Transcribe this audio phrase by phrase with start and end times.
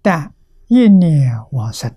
[0.00, 0.34] 但
[0.68, 1.94] 一念往生，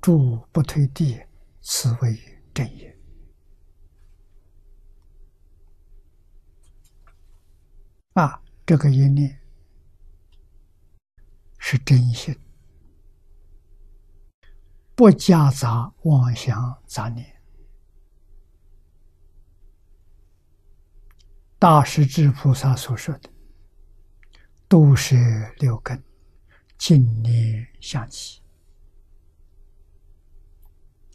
[0.00, 1.20] 诸不退地，
[1.60, 2.18] 此为
[2.54, 2.98] 正业。
[8.14, 9.40] 啊，这个一念
[11.58, 12.38] 是真心，
[14.94, 17.26] 不夹杂妄想杂念。
[21.58, 23.30] 大势至菩萨所说的
[24.68, 26.02] “都是六根，
[26.84, 28.42] 净念相继”，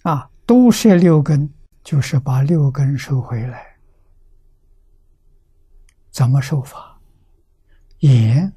[0.03, 1.53] 啊，都是六根，
[1.84, 3.77] 就是把六根收回来。
[6.09, 6.98] 怎么收法？
[7.99, 8.49] 眼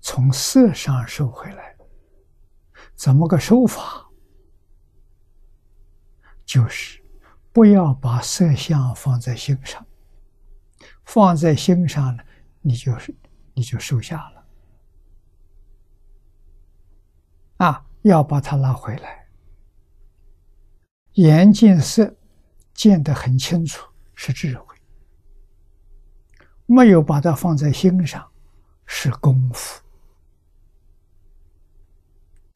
[0.00, 1.76] 从色上收回来，
[2.94, 4.08] 怎么个收法？
[6.46, 7.04] 就是
[7.52, 9.86] 不要把色相放在心上。
[11.04, 12.24] 放在心上了，
[12.62, 13.14] 你就是
[13.52, 14.37] 你就收下了
[18.02, 19.26] 要把它拉回来。
[21.14, 22.16] 眼见色
[22.72, 24.76] 见得很清楚，是智慧；
[26.66, 28.30] 没有把它放在心上，
[28.86, 29.82] 是功夫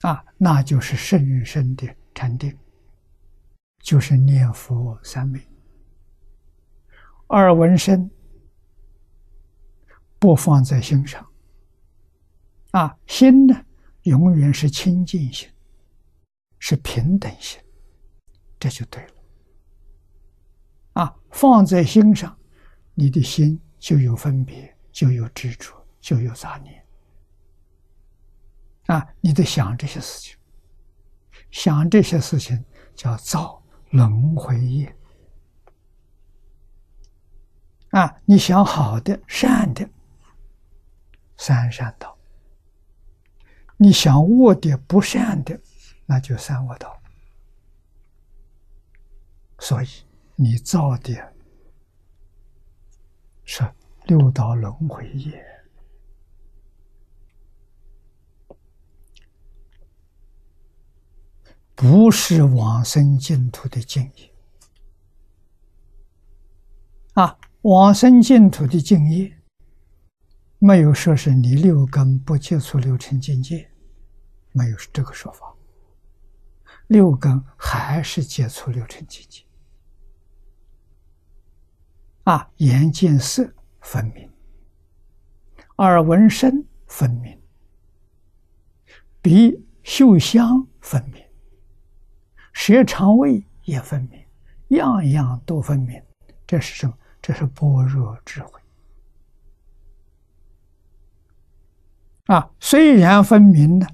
[0.03, 0.25] 啊！
[0.39, 2.57] 那就是深深的禅定，
[3.81, 5.41] 就是念佛三昧、
[7.27, 8.11] 二闻声。
[10.19, 11.29] 不放在心上，
[12.71, 13.65] 啊，心呢，
[14.03, 15.49] 永远是清净心，
[16.59, 17.61] 是平等心，
[18.59, 19.15] 这就对了。
[20.95, 22.37] 啊，放在心上，
[22.95, 26.85] 你的心就有分别，就有执着，就有杂念。
[28.87, 30.37] 啊，你得想这些事情，
[31.51, 32.63] 想这些事情
[32.95, 34.95] 叫造轮回业。
[37.91, 39.89] 啊，你想好的、善的。
[41.37, 42.12] 三善道，
[43.77, 45.61] 你想恶的不善的，
[46.07, 47.01] 那就三恶道。
[49.59, 49.87] 所以
[50.37, 51.35] 你造的
[53.45, 53.63] 是
[54.05, 55.45] 六道轮回业，
[61.75, 64.33] 不是往生净土的境业
[67.15, 67.39] 啊！
[67.63, 69.42] 往生净土的境业。
[70.65, 73.69] 没有说是你六根不接触六尘境界，
[74.53, 75.53] 没有这个说法。
[76.87, 79.43] 六根还是接触六尘境界。
[82.23, 84.31] 啊，眼见色分明，
[85.79, 87.37] 耳闻声分明，
[89.21, 91.21] 鼻嗅香分明，
[92.53, 94.25] 舌肠胃也分明，
[94.79, 96.01] 样样都分明。
[96.47, 96.97] 这是什么？
[97.21, 98.62] 这是般若智慧。
[102.27, 103.87] 啊，虽然分明呢，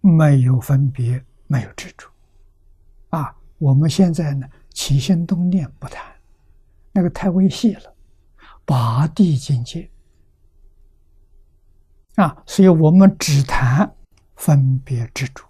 [0.00, 2.08] 没有分别，没有执着。
[3.10, 6.02] 啊，我们现在呢，起心动念不谈，
[6.92, 7.94] 那个太微细了，
[8.64, 9.90] 八地境界。
[12.14, 13.94] 啊，所以我们只谈
[14.36, 15.44] 分别执着。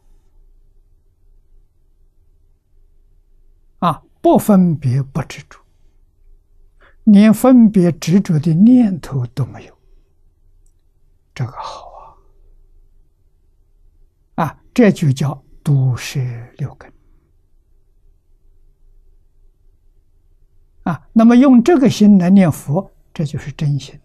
[3.79, 5.61] 啊，不分别不执着，
[7.05, 9.78] 连分别执着的念头都没有。
[11.38, 11.88] 这个好
[14.34, 16.19] 啊，啊，这就叫都摄
[16.56, 16.93] 六根
[20.82, 21.09] 啊。
[21.12, 23.97] 那么用这个心来念佛，这就是真心，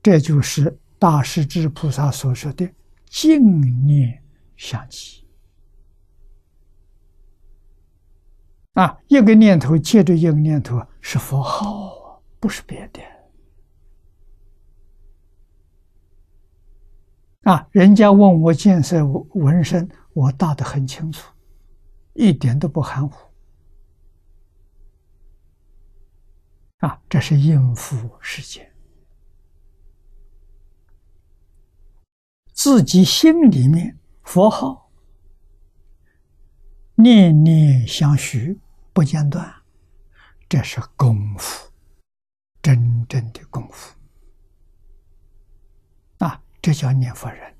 [0.00, 2.72] 这就是大势至菩萨所说的
[3.06, 4.22] 净念
[4.56, 5.26] 相继
[8.74, 8.96] 啊。
[9.08, 13.00] 一个念头接着一个念头是佛号，不是别的。
[17.42, 17.68] 啊！
[17.72, 19.04] 人家问我见色
[19.34, 21.32] 闻声，我答得很清楚，
[22.12, 23.16] 一点都不含糊。
[26.78, 28.72] 啊，这是应付世间，
[32.52, 34.90] 自己心里面佛号
[36.94, 38.60] 念念相续
[38.92, 39.52] 不间断，
[40.48, 41.70] 这是功夫，
[42.60, 43.96] 真正的功夫。
[46.62, 47.51] 这叫念佛人。